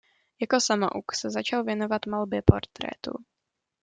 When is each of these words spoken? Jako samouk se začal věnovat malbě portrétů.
Jako 0.41 0.59
samouk 0.59 1.15
se 1.15 1.29
začal 1.29 1.63
věnovat 1.63 2.05
malbě 2.05 2.41
portrétů. 2.45 3.23